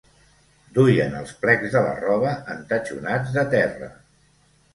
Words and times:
Duien 0.77 1.17
els 1.19 1.33
plecs 1.43 1.75
de 1.75 1.83
la 1.89 1.91
roba 1.99 2.33
entatxonats 2.55 3.37
de 3.37 3.45
terra. 3.53 3.93